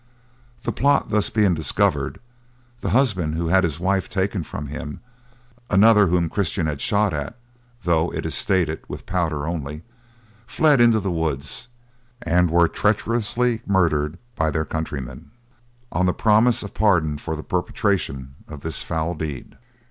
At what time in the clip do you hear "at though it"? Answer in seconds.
7.13-8.25